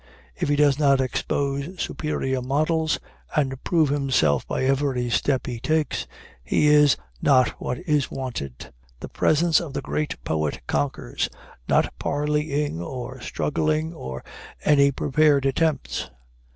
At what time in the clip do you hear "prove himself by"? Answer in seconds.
3.63-4.63